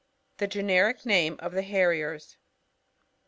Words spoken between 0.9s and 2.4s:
name of the Harriers.